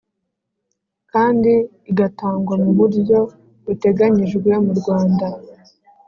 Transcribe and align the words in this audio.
kandi 1.11 1.51
igatangwa 1.91 2.55
mu 2.63 2.71
buryo 2.79 3.19
buteganyijwe 3.65 4.51
mu 4.65 4.71
Rwanda 4.79 5.27